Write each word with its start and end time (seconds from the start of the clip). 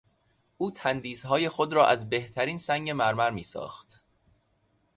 او 0.57 0.71
تندیسهای 0.71 1.49
خود 1.49 1.73
را 1.73 1.87
از 1.87 2.09
بهترین 2.09 2.57
سنگ 2.57 2.89
مرمر 2.89 3.29
میساخت. 3.29 4.05